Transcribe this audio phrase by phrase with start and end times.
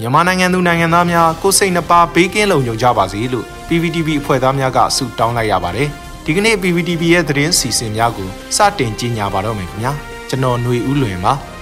[0.00, 5.88] မြန်မာနိုင်ငံသူနိုင်ငံသားများကိုစိတ်နှပါဘေးကင်းလုံခြုံကြပါစေလို့ PPTV အဖွဲ့သားများကဆုတောင်းလိုက်ရပါတယ်။
[6.24, 9.92] ဒီကနေ့ PPTV ရဲ့သတင်းစီစဉ်များကိုစတင်ကြီးညာပါတော့မယ်ခင်ဗျာ။
[10.28, 11.32] ကျွန်တော်ຫນွေဦးလွင်ပါ။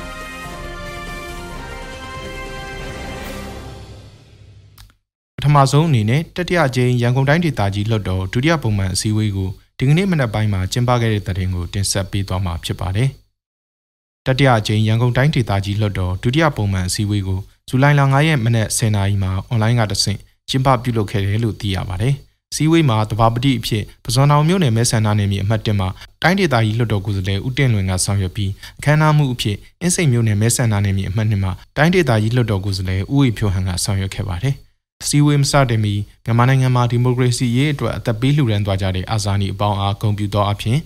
[5.36, 13.08] ပထမဆုံးအနေနဲ့တတိယကြိမ်ရန်ကုန်တိုင်းဒေသကြီးလွှတ်တော်ဒုတိယပုံမှန်အစည်းအဝေးကိုဒီကနေ့မနက်ပိုင်းမှာကျင်းပခဲ့တဲ့သတင်းကိုတင်ဆက်ပေးသွားမှာဖြစ်ပါတယ်။
[14.26, 17.40] တတိယကြိမ်ရန်ကုန်တိုင်းဒေသကြီးလွှတ်တော်ဒုတိယပုံမှန်အစည်းအဝေးကို
[17.72, 22.14] ဇူလိုင်လ9ရက်မနက်10:00နာရီမှာအွန်လိုင်းကတဆင့်ကျင်းပပြုလုပ်ခဲ့တယ်လို့သိရပါတယ်။
[22.54, 25.88] စီဝေးမှာတဘာပတိအဖြစ်ပဇွန်တော်မြို့နယ်မဲဆန္ဒနယ်မြေအမှတ်1မှာ
[26.22, 34.54] တိုင်းဒေသကြီးလွှတ်တော်ကိုယ်စားလှယ်ဦးတင်လွင်ကဆောင်ရွက်ပြီးအခမ်းအနားမှုအဖြစ်အင်းစိန်မြို့နယ်မဲဆန္ဒနယ်မြေအမှတ်2မှာတိုင်းဒေသကြီးလွှတ်တော်ကိုယ်စားလှယ်ဦးဝေဖြိုးဟန်ကဆောင်ရွက်ခဲ့ပါတယ်။
[35.08, 35.94] စီဝေးမစတင်မီ
[36.24, 40.78] မြန်မာနိုင်ငံမှာဒီမိုကရေစီရေးအတွက်အသက်ပေးလှူဒန်းသွားကြတဲ့အာဇာနည်အပေါင်းအားဂုဏ်ပြုသောအဖြစ်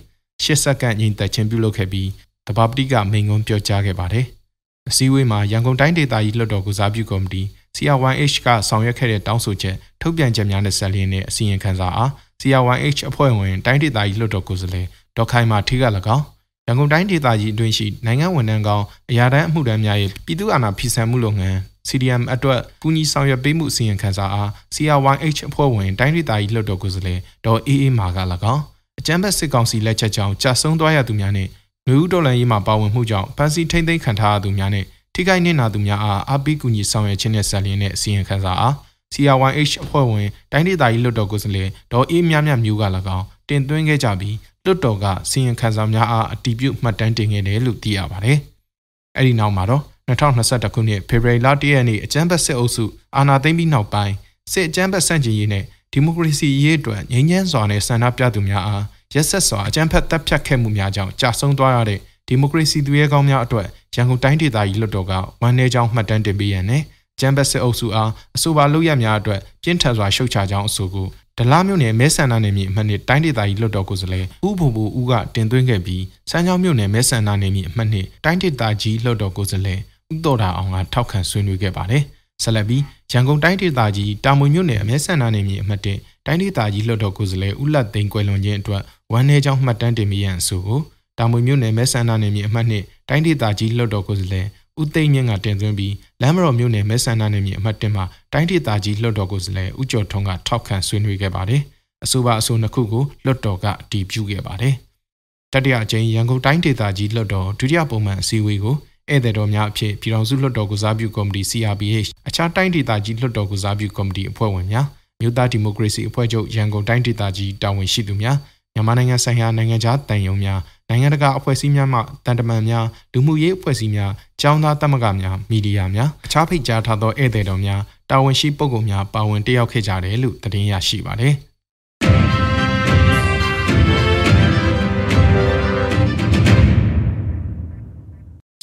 [0.43, 2.09] ရှစ်စက္ကန့်ညီသက်ချင်းပြုလုပ်ခဲ့ပြီး
[2.47, 4.25] တဘာပတိကမိန့်ခွန်းပြောကြားခဲ့ပါတယ်။
[4.89, 7.41] အစည်းအဝေးမှာရန်ကုန်တိုင်းဒေသကြီးလွှတ်တော်ကုစားပြုကော်မတီ
[7.75, 12.09] CR1H ကဆောင်ရွက်ခဲ့တဲ့တောင်းဆိုချက်ထုတ်ပြန်ချက်များနဲ့ဆက်လျင်းတဲ့အစီရင်ခံစာအား
[12.41, 14.87] CR1H အဖွဲ့ဝင်တိုင်းဒေသကြီးလွှတ်တော်ကိုယ်စားလှယ်
[15.17, 15.83] ဒေါက်ခိုင်မာထိက၎
[16.15, 16.23] င်း
[16.67, 28.19] ရန်ကုန်တိုင်းဒေသကြီးအတွင်းရှိနိုင်ငံဝန်ထမ်းကောင်းအရာတန်းအမှုတန်းများရဲ့ပြည်သူ့အာဏာဖီဆန်မှုလုပ်ငန်း CDM အတွက်ကူညီဆောင်ရွက်ပေးမှုအစီရင်ခံစာအား CR1H အဖွဲ့ဝင်တိုင်းဒေသကြီးလွှတ်တော်ကိုယ်စားလှယ်ဒေါ်အေးအေးမာက၎
[28.53, 28.61] င်း
[28.99, 31.47] အကြမ်းဖက်စစ်ကောင်စီလက်ချက်ကြောင့်ကြာဆုံးသွားရသူများနဲ့
[31.89, 38.73] လူဦးတော်လှန်ရေးမှာပါဝင်မှုကြောင့်ဖန်စီထိမ့်သိမ်းခံထားရသူများနဲ့ထိခိုက်နစ်နာသူများအားအပိကူညီဆောင်ရွက်ခြင်းနဲ့ဆက်လျင်းတဲ့အစီရင်ခံစာအား
[39.13, 42.83] CR1H အဖွဲ့ဝင်တိုင်းဒေသကြီးလွှတ်တော်ကိုယ်စားလှယ်ဒေါ်အေးမြမြမျိုးက၎
[43.17, 48.37] င်းတင်သွင်းခဲ့ကြပြီးလွှတ်တော်ကစီရင်ခံစာများအားအတည်ပြုမှတ်တမ်းတင်ခဲ့တယ်လို့သိရပါတယ်။
[49.17, 54.13] အဲဒီနောက်မှာတော့2021ခုနှစ်ဖေဖော်ဝါရီလ1ရက်နေ့အကြမ်းဖက်စစ်အုပ်စုအာဏာသိမ်းပြီးနောက်ပိုင်း
[54.51, 58.83] စစ်အကြမ်းဖက်ဆန့်ကျင်ရေးနဲ့ဒီမိုကရေစီရေးအတွက်ငြိမ်းချမ်းစွာနဲ့ဆန္ဒပြသူများအား
[59.15, 66.81] ရက်ဆက်စွာအကြမ်းဖက်တပ်ဖြတ်ခဲ့မှုများကြောင့်ကြာဆုံးသွားရတဲ့ဒီမိုကရေစီသူရဲကောင်းများအတွက်ရန်ကုန်တိုင်းဒေသကြီးလွှတ်တော်ကဝန်내ကြောင်းမှတ်တမ်းတင်ပေးရန်နဲ့
[67.19, 79.79] ကျမ်းဘတ်စစ်အုပ်စုအားအဆိုပါလုပ်ရများအတွက်ပြင်းထန်စွာရှုတ်ချကြောင်းအဆိုကိုဒလားမြို့နယ်မဲဆန္ဒနယ်မြေအမှတ်နှစ်တိုင်းဒေသကြီးလွှတ်တော်ကိုယ်စားလှယ်ဦးဘုံဘူဦးကတင်သွင်းခဲ့ပြီးစမ်းချောင်းမြို့နယ်မဲဆန္ဒနယ်မြေအမှတ်နှစ်တိုင်းဒေသကြီးလွှတ်တော်ကိုယ်စားလှယ်
[80.13, 82.03] ဦးတော်တာအောင်ကထောက်ခံဆွေးနွေးခဲ့ပါတယ်။
[82.43, 88.81] ဆက်လက်ပြီးရန်ကုန်တိုင်းဒေသကြီးတာမွေမြို့နယ်မဲဆန္ဒနယ်မြေအမှတ်တစ်တိုင်းဒေသကြီးလွှတ်တော်ကိုယ်စားလှယ်ဦးလက်သိန်းကွယ်လွန်ခြင်းအတွက်
[89.13, 90.79] ဝန်내ကြောင်းမှတ်တမ်းတင်မိရန်အဆိုကို
[91.17, 94.47] တာမွေမြို့နယ်မဲဆန္ဒနယ်မြေအမှတ်နှစ်တိုင်းဒေသကြီးလွှတ်တော်ကိုယ်စားလှယ်
[94.81, 101.61] ဦးသိန်းမြင့်ကတင်သွင်းပြီးလမ်းမတော်မြို့နယ်မဲဆန္ဒနယ်မြေအမှတ်1မှာတိုင်းဒေသကြီးလွှတ်တော်ကိုယ်စားလှယ်ဦးကျော်ထွန်းကထောက်ခံဆွေးနွေးခဲ့ပါတယ်။
[102.03, 104.73] အဆိုပါအဆိုနှစ်ခုကိုလွှတ်တော်ကအတည်ပြုခဲ့ပါတယ်။
[105.53, 108.75] တတိယအကြိမ်ရန်ကုန်တိုင်းဒေသကြီးလွှတ်တော်ဒုတိယပုံမှန်အစည်းအဝေးကို
[109.09, 114.85] ဧည့်သည်တော်များအဖြစ်ပြည်ထောင်စုလွှတ်တော်ကုစားပြုကော်မတီ CRPH အခြားတိုင်းဒေသကြီးလွှတ်တော်ကုစားပြုကော်မတီအဖွဲ့ဝင်များ
[115.21, 118.37] မြို့သားဒီမိုကရေစီအဖွဲ့ချုပ်ရန်ကုန်တိုင်းဒေသကြီးတာဝန်ရှိသူများ
[118.75, 120.59] မြန်မာနိုင်ငံဆိုင်ရာနိုင်ငံခြားတန်ယုံများ
[120.89, 131.33] နိုင်ငံတကာအဖွဲ့အစည်းများမှတန်တမန်များလူမှုရေးအဖွဲ့အစည်းများကျောင်းသားသမဂ္ဂများမီဒီယာများအခြားဖိတ်ကြားထားသောဧည့်သည်တော်များတာဝန်ရှိပုဂ္ဂိုလ်များပါဝင်တက်ရောက်ခဲ့ကြတယ်လို့သတင်းရရှိပါတယ်။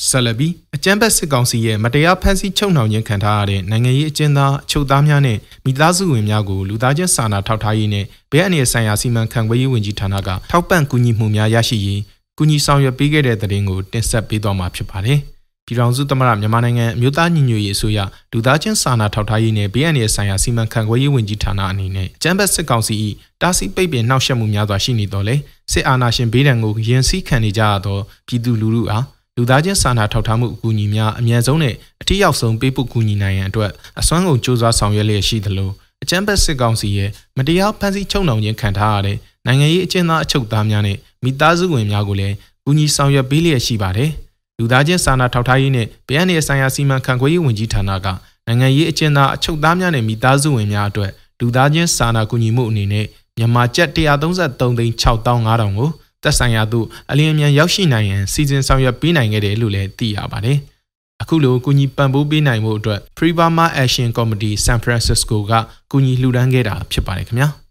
[0.09, 12.01] ဆလဘီအကြမ်းဖက်စစ်ကောင်စီရဲ့မတရားဖမ်းဆီးချုပ်နှောင်ခြင်းခံထားရတဲ့နိုင်ငံရေးအကျဉ်းသားအချုပ်သားများနဲ့မိသားစုဝင်များကိုလူသားချင်းစာနာထောက်ထားရေးနဲ့ဘဲအနေဆိုင်ရာစီမံခန့်ခွဲရေးဝန်ကြီးဌာနကထောက်ပံ့ကူညီမှုများရရှိရေး
[12.39, 15.19] ကူညီဆောင်ရွက်ပေးခဲ့တဲ့တဲ့ရင်ကိုတင်ဆက်ပေးသွားမှာဖြစ်ပါတယ်။
[15.67, 17.99] ပြည်ထောင်စုသမ္မတမြန်မာနိုင်ငံအမျိုးသားညီညွတ်ရေးအစိုးရ
[18.33, 22.95] လူသားချင်းစာနာထောက်ထားရေးနဲ့ဘဲအနေဆိုင်ရာစီမံခန့်ခွဲရေးဝန်ကြီးဌာနအနေနဲ့ကျန်းဘတ်စစ်ကောင်စီ၏
[23.43, 25.37] တားဆီးပိတ်ပင်နှောက်ယှက်မှုများစွာရှိနေတော့လေ
[25.73, 29.05] စစ်အာဏာရှင်ဘေးဒဏ်ကိုရင်စည်းခံနေကြရသောပြည်သူလူထုအား
[29.37, 33.70] လူသားချင်းစာနာထောက်ထားမှုအကူအညီများအမြန်ဆုံးနဲ့အထူးရောက်ဆုံးပေးပို့ကူညီနိုင်ရန်အတွက်
[34.00, 35.70] အစွမ်းကုန်စ조사ဆောင်ရွက်လျက်ရှိသလို
[36.03, 39.16] အကြမ်းဖက်စစ်ကောင်စီရဲ့မတရားဖမ်းဆီးချုပ်နှောင်ခြင်းခံထားရတဲ့
[39.47, 42.34] နိုင်ငံရေးအကျဉ်းသားအချုပ်သားများနဲ့မိသားစုဝင်များကိုလည်း
[42.65, 44.10] ကူညီဆောင်ရွက်ပေးလျက်ရှိပါတယ်။
[44.59, 48.06] လူသားချင်းစာနာထောက်ထားရေးနဲ့ဗယက်နေဆိုင်ရာစီမံခန့်ခွဲရေးဝန်ကြီးဌာနက
[48.47, 51.10] နိုင်ငံရေးအကျဉ်းသားအချုပ်သားများနဲ့မိသားစုဝင်များအတွက်
[51.41, 53.06] လူသားချင်းစာနာကူညီမှုအနေနဲ့
[53.38, 55.91] မြန်မာကျပ်133သိန်း6500ကို
[56.22, 60.59] သက်ဆိုင်ရာသို့အလင်းအမြန်ရောက်ရှိနိုင်ရန်စီစဉ်ဆောင်ရွက်ပေးနိုင်ခဲ့တယ်လို့လည်းသိရပါတယ်။
[61.22, 65.52] အခုလိုကူညီပံ့ပိုးပေးနိုင်မှုအတွက် Free Burma Action Committee San Francisco က
[65.91, 67.49] ကူညီလှူဒန်းခဲ့တာဖြစ်ပါတယ်ခင်ဗျာ။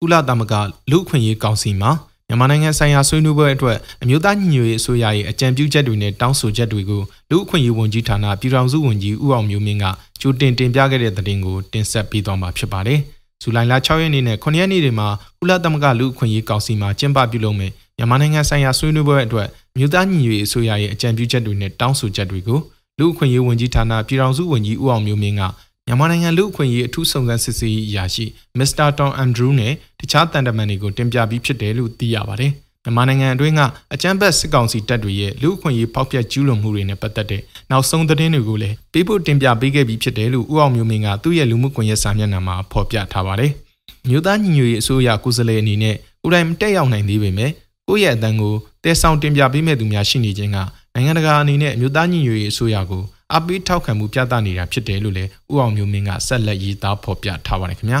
[0.00, 0.54] ကုလသမဂ္ဂ
[0.90, 1.90] လူ့အခွင့်အရေးကောင်စီမှာ
[2.32, 9.84] မြန်မာနိုင်ငံဆိုင်ရာဆွေးနွေးပွဲအတွက်အမျိုးသားညီညွတ်ရေးအစိုးရရဲ့အကြံပြုချက်တွေနဲ့တောင်းဆိုချက်တွေကိုလူ့အခွင့်အရေးဝန်ကြီးဌာနပြည်ထောင်စုဝန်ကြီးဦးအောင်မျိုးမင်းက
[10.20, 12.98] ကြိုတင်တင်ပြခဲ့တဲ့သတင်းကိုတင်ဆက်ပေးသွားမှာဖြစ်ပါတယ်။
[13.42, 15.08] ဇူလိုင်လ6ရက်နေ့နဲ့9ရက်နေ့တွေမှာ
[15.38, 22.60] ကုလသမဂ္ဂလူ့အခွင့်အရေးကောင်စီမှာကျင်းပပြုလုပ်မယ်မြန်မာနိုင်ငံဆိုင်ရာဆွေးနွေးပွဲအတွက်အမျိုးသားညီညွတ်ရေးအစိုးရရဲ့အကြံပြုချက်တွေနဲ့တောင်းဆိုချက်တွေကို
[22.98, 25.42] လူ့အခွင့်အရေးဝန်ကြီးဌာနပြည်ထောင်စုဝန်ကြီးဦးအောင်မျိုးမင်းက
[25.92, 28.26] မြမြန်မာနိုင်ငံလူ့အခွင့်အရေးအထူးစုံစမ်းစစ်ဆေးရေးအရာရှိ
[28.58, 32.52] မစ္စတာတွန်အန်ဒရူးနဲ့တခြားတန်တမန်တွေကိုတင်ပြပြီးဖြစ်တယ်လို့သိရပါတယ်။
[32.84, 33.60] မြန်မာနိုင်ငံအတွင်းက
[33.94, 43.50] အကြမ်းဖက်စစ်ကောင်စီတပ်တွေရဲ့လူ့အခွင့်အရေးဖောက်ဖျက်ကျူးလွန်မှုတွေနဲ့ပတ်သက်တဲ့နောက်ဆုံးသတင်းတွေကိုလည်းပေးပို့တင်ပြပေးခဲ့ပြီးဖြစ်တယ်လို့ဦးအောင်မျိုးမင်းကသူ့ရဲ့လူမှုကွန်ရက်စာမျက်နှာမှာဖော်ပြထားပါတယ်။
[44.08, 47.50] မြို့သားညီညွတ်ရေးအစိုးရကိုယ်စားလှယ်အနေနဲ့ကိုယ်တိုင်မတက်ရောက်နိုင်သေးပေမဲ့
[47.88, 48.54] ကိုယ့်ရဲ့အတန်းကို
[48.84, 50.58] တဲဆောင်တင်ပြပေးမဲ့သူများရှိနေခြင်းက
[50.94, 53.02] နိုင်ငံတကာအနေနဲ့မြို့သားညီညွတ်ရေးအစိုးရကို
[53.36, 58.00] အပိထောက်ခံမှုပြသနေတာဖြစ်တယ်လို့လည်းဦးအောင်မျိုးမင်းကဆက်လက်ရေးသားဖော်ပြထားပါတယ်ခင်ဗျာ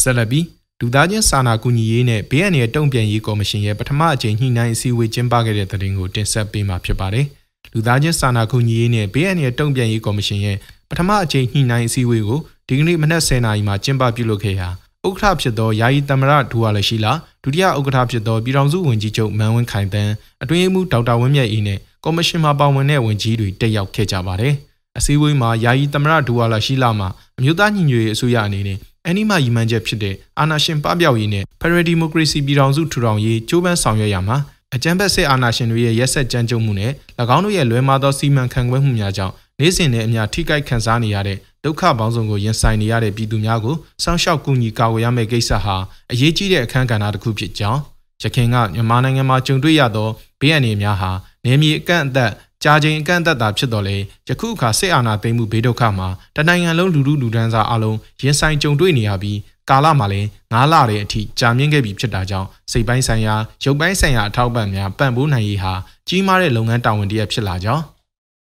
[0.00, 0.46] ဆက်လက်ပြီး
[0.80, 7.26] လူသားချင်းစာနာကူညီရေးနဲ့ဘေးအန္တရာယ်တုံ့ပြန်ရေးကော်မရှင်ရဲ့ပထမအကြိမ်ညှိနှိုင်းအစည်းအဝေးကျင်းပခဲ့တဲ့သတင်းကိုတင်ဆက်ပေးမှာဖြစ်ပါတယ်။
[7.72, 10.56] လူသားချင်းစာနာကူညီရေးနဲ့ဘေးအန္တရာယ်တုံ့ပြန်ရေးကော်မရှင်ရဲ့
[10.90, 14.68] ပထမအကြိမ်ညှိနှိုင်းအစည်းအဝေးကိုဒီကနေ့မနက်10:00နာရီမှာကျင်းပပြုလုပ်ခဲ့ရာ
[15.06, 20.12] ဥက္ကဋ္ဌဖြစ်သောယာယီသမရဒူဝါလရှိလာ ဒုတိယဥက္ကဋ္ဌဖြစ်သောပြည်ထောင်စုဝန်ကြီးချုပ်မန်ဝင်းခိုင်တန်း
[20.42, 24.54] အတွင်းရေးမှူးဒေါက်တာဝင်းမြတ်အေးနဲ့ကော်မရှင်မှပါဝင်တဲ့ဝန်ကြီးတွေတက်ရောက်ခဲ့ကြပါတယ်။
[24.98, 27.06] အစည်းအဝေးမှာယာယီသမရဒူဝါလရှိလာမှ
[27.38, 34.36] အမျိုးသားညီညွတ်ရေးအစိုးရအနေနဲ့အန်နီမာရီမန်ချက်ဖြစ်တဲ့အာဏာရှင်ပပျောက်ရေးနဲ့ဖရယ်ဒီမိုကရေစီပြည်ထောင်စုထူထောင်ရေးကြိုးပမ်းဆောင်ရွက်ရမှာ
[34.74, 36.92] အကြမ်းဖက်စစ်အာဏာရှင်တွေရဲ့ရက်ဆက်ကြမ်းကြုတ်မှုနဲ့၎
[37.36, 45.76] င်းတို့ရဲ့လွဲမှားသောစီမံခန့်ခွဲမှုများကြောင့်နေ့စဉ်နဲ့အမျှထိခိုက်ခံစားနေရတဲ့ ဒုက္ခပေါင်းစုံကိုရင်ဆိုင်နေရတဲ့ပြည်သူများကိုစောင့်ရှောက်ကူညီကာကွယ်ရမယ့်ကိစ္စဟာ
[46.12, 47.80] အရေးကြီးတဲ့အခန်းကဏ္ဍတစ်ခုဖြစ်ကြောင်း
[48.22, 50.08] ရခိုင်ကမြန်မာနိုင်ငံမှာကြုံတွေ့ရသော
[50.40, 51.10] ဘေးအန္တရာယ်များဟာ
[51.44, 52.30] နေမြေအကန့်အသတ်
[52.62, 53.96] ကြာချိန်အကန့်အသတ်သာဖြစ်တော်လေ
[54.28, 59.38] ယခုအခါစစ်အာဏာသိမ်းမှုဘေးဒုက္ခမှာတနိုင်ငံလုံးလူလူလူဒန်းစားအလုံးရင်ဆိုင်ကြုံတွေ့နေရပြီး
[59.70, 65.74] ကာလမှာလည်း9လတဲ့အထိကြာမြင့်ခဲ့ပြီဖြစ်တာကြောင့်စိတ်ပိုင်းဆိုင်ရာရုပ်ပိုင်းဆိုင်ရာအထောက်အပံ့များပံ့ပိုးနိုင်ရေးဟာ
[66.08, 67.82] ကြီးမားတဲ့လုပ်ငန်းတာဝန်တစ်ရပ်ဖြစ်လာကြောင်း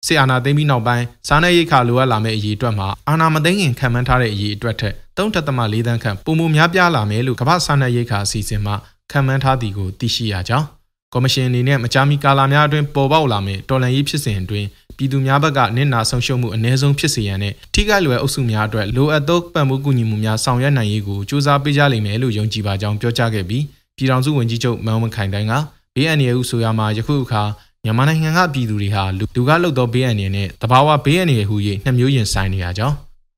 [0.06, 8.72] စစ်အာဏာသိမ်းပြီးနောက်ပိုင်းစားနပ်ရိက္ခာလိုအပ်လာမယ့်အရေးအတွက်မှာအာဏာမသိမ်းခင်ခံမှန်းထားတဲ့အရေးအတွက်ထက်3.4သန်းခန့်ပုံမှုများပြားလာမယ်လို့ကမ္ဘာစားနပ်ရိက္ခာအစီအစဉ်မှ
[9.10, 10.66] ခံမှန်းထားသည်ကိုသိရှိရကြောင်း
[11.12, 14.66] ကော်မရှင်အနေနဲ့မကြာမီကာလများအတွင်းပေါ်ပေါက်လာမယ့်တော်လှန်ရေးဖြစ်စဉ်အတွင်း
[14.96, 23.64] ပြည်သူများဘက်ကနစ်နာဆုံးရှုံးမှုအ ਨੇ ဆုံးဖြစ်စေရန်နဲ့ထိခိုက်လွယ်အုပ်စုများအတွက်လိုအပ်သောပံ့ပိုးကူညီမှုများဆောင်ရွက်နိုင်ရေးကိုစူးစမ်းပေးကြလိမ့်မယ်လို့ယုံကြည်ပါကြောင်းပြောကြားခဲ့ပြီး
[23.96, 25.52] ပြည်ထောင်စုဝန်ကြီးချုပ်မန်ဝင်းခိုင်တိုင်းက
[25.94, 27.42] ဘေးအန္တရာယ်ဟုဆိုရမှာယခုအခါ
[27.84, 32.96] မြန်မာနိုင်ငံကပြည်သူတွေဟာလူကလှုပ်သောဘေးအန္တရာယ်နဲ့တဘာဝဘေးအန္တရာယ်ဟူ၍နှစ်မျိုးရင်ဆိုင်နေရကြောင်း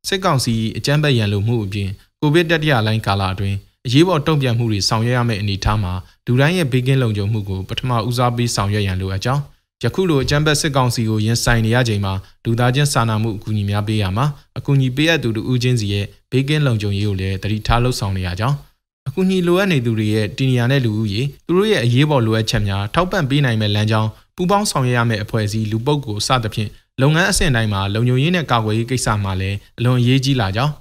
[0.08, 1.88] စစ်ကောင်စီအကြမ်းဖက်ရန်လိုမှုအပြင်
[2.20, 3.56] ကိုဗစ်တတိယလိုင်းကာလအတွင်း
[3.86, 5.92] အရေးပေါ်တုံ့ပြန်မှုတွေဆောင်ရွက်ရမယ့်အနေအထားမှာ
[6.26, 9.42] လူတိုင်းရဲ့ဘေးကင်းလုံခြုံမှုကိုပထမဦးစားပေးဆောင်ရွက်ရန်လိုအပ်ကြောင်း
[9.82, 12.12] ယခုလိုအကြမ်းဖက်စစ်ကောင်စီကိုရင်ဆိုင်နေရချိန်မှာ
[12.44, 14.26] လူသားချင်းစာနာမှုအကူအညီများပေးရမှာ
[14.58, 18.56] အကူအညီပေးအပ်သူတို့ဦးချင်းစီရဲ့ဘေးကင်းလုံခြုံရေးကိုလည်းတတိထားလှုပ်ဆောင်နေရကြောင်း
[19.08, 26.70] အကူအညီလိုအပ်နေသူတွေရဲ့တင်ညာနဲ့လူဦးရေသူတို့ရဲ့အရေးပေါ်လိုအပ်ချက်များထောက်ပံ့ပေးနိုင်မဲ့လမ်းကြောင်း ပူးပေါင်းဆောင်ရွက်ရမယ့်အဖွဲ့အစည်းလူပုဂ္ဂိုလ်စသဖြင့်
[27.02, 30.72] လုပ်ငန်းအဆင့်တိုင်းမှာလုံခြုံရေးနဲ့ကာကွယ်ရေးကိစ္စမှာလည်းအလွန်အရေးကြီးလာကြောင်း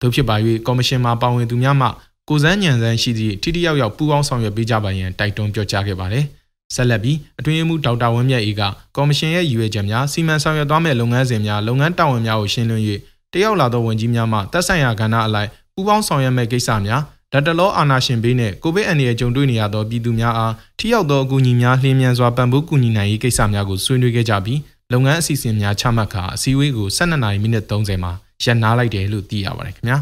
[0.00, 0.36] တို့ဖြစ်ပါ၍
[0.66, 1.88] ကော်မရှင်မှာပါဝင်သူများမှ
[2.28, 6.24] ကိုစန်းညံစန်းရှိသည့်ထိတိယောက်ယောက်ပူးပေါင်းဆောင်ရွက်ပေးကြပါရန်တိုက်တွန်းပြောကြားခဲ့ပါတယ်။
[6.74, 8.62] ဆက်လက်ပြီးအတွင်းရေးမှူးဒေါက်တာဝင်းမြတ်အေးက
[8.96, 12.82] ကော်မရှင်ရဲ့ရည်ရွယ်ချက်များစီမံဆောင်ရွက်သွားမယ့်လုပ်ငန်းစဉ်များလုပ်ငန်းတာဝန်များကိုရှင်းလင်း၍
[13.32, 24.60] တယောက်လာသောဝန်ကြီးများမှသက်ဆိုင်ရာကဏ္ဍအလိုက်ပူးပေါင်းဆောင်ရွက်မယ့်ကိစ္စများ ဓာတ်တလောအာနာရှင်ဘေးနဲ့ကိုဗစ်အန္တရာယ်ကြုံတွေ့နေရသောပြည်သူများအားထိရောက်သောအကူအညီများလျင်မြန်စွာပံ့ပိုးကူညီနိုင်ရေးကိစ္စများကိုဆွေးနွေးခဲ့ကြပြီး
[24.92, 28.12] လုပ်ငန်းအစီအစဉ်များချမှတ်ခါအစည်းအဝေးကို12နာရီမိနစ်30မှာ
[28.44, 29.98] ရပ်နားလိုက်တယ်လို့သိရပါတယ်ခင်ဗျာ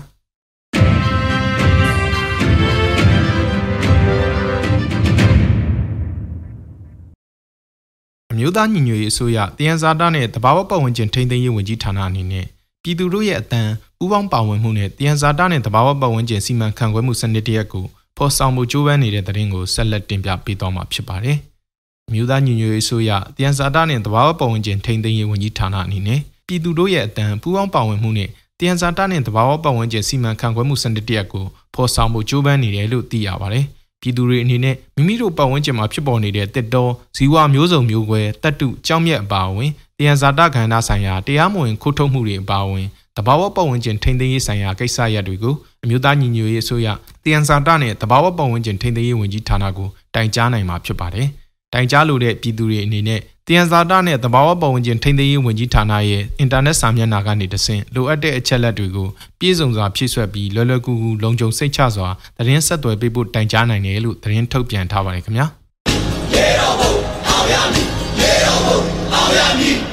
[8.32, 12.46] အမျိုးသားညီညွတ်ရေးအစိုးရတယံဇာတာနဲ့တဘာဝပတ်ဝန်းကျင်ထိန်းသိမ်းရေးဝန်ကြီးဌာနအနေနဲ့
[12.86, 17.84] ပြည်သူတို့ရဲ့အတန်းပူးပေါင်းပါဝင်မှုနဲ့တယံဇာတာနဲ့တဘာဝပတ်ဝန်းကျင်စီမံခန့်ခွဲမှုစနစ်တရက်ကို
[18.16, 21.36] ဖော်ဆောင်မှုကြိုးပမ်းနေတဲ့တဲ့ရင်ကိုဆက်လက်တင်ပြပေးသွားမှာဖြစ်ပါတယ်။
[22.12, 28.28] မြို့သားညီညွတ်ရေးဆိုရတယံဇာတာနဲ့တဘာဝပတ်ဝန်းကျင်ထိန်းသိမ်းရေးဝန်ကြီးဌာနအနေနဲ့ပြည်သူတို့ရဲ့အတန်းပူးပေါင်းပါဝင်မှုနဲ့
[28.60, 33.64] တယံဇာတာနဲ့တဘာဝပတ်ဝန်းကျင်စီမံခန့်ခွဲမှုစနစ်တရက်ကိုဖော်ဆောင်မှုကြိုးပမ်းနေတယ်လို့သိရပါတယ်။
[34.00, 42.86] ပြည်သူတွေအနေနဲ့မိမိတို့ပတ်ဝန်းကျင်မှာဖြစ်ပေါ်နေတဲ့တစ်တော်ဇီဝမျိုးစုံမျိုးကွဲတက်တုကြောင်းမြက်အပါအဝင် တယံဇာတခန္ဓာဆိုင်ရာတရားမဝင်ခိုးထုတ်မှုတွေအပါအဝင်
[43.16, 46.88] တဘာဝပတ်ဝန်းကျင်ထိန်းသိမ်းရေးဆိုင်ရာကိစ္စရပ်တွေကိုအမျိုးသားညီညွတ်ရေးအစိုးရ
[47.24, 51.26] တယန်စာတနဲ့တဘာဝပတ်ဝန်းကျင်ထိန်းသိမ်းရေးဝန်ကြီးဌာနကိုတိုင်ကြားနိုင်မှာဖြစ်ပါတယ်။
[51.72, 65.46] တိုင်ကြားလိုတဲ့ပြည်သူတွေအနေနဲ့တယန်စာတနဲ့တဘာဝပတ်ဝန်းကျင်ထိန်းသိမ်းရေးဝန်ကြီးဌာနရဲ့အင်တာနက်စာမျက်နှာကနေတဆင့်လိုအပ်တဲ့အချက်လက်တွေကိုပြည့်စုံစွာဖြည့်ဆွက်ပြီးလွယ်လွယ်ကူကူလုံခြုံစိတ်ချစွာသတင်းဆက်သွယ်ပေးဖို့တိုင်ကြားနိုင်တယ်လို့သတင်းထုတ်ပြန်ထားပါတယ်ခင်ဗျာ။
[66.34, 66.92] ရေတော်ဘုံ
[67.28, 67.86] အောင်ရမည်
[68.20, 68.78] ရေတော်ဘုံ
[69.14, 69.85] အောင်ရမည်